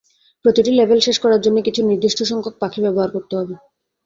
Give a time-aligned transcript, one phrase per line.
[0.45, 3.55] প্রতিটি লেভেল শেষ করার জন্য কিছু নির্দিষ্টসংখ্যক পাখি ব্যবহার করতে হবে।